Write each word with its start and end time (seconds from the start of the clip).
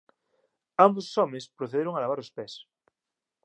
Ambos 0.85 1.05
os 1.09 1.17
homes 1.19 1.51
procederon 1.57 1.93
a 1.95 2.01
lavar 2.03 2.19
os 2.23 2.33
pés. 2.37 2.53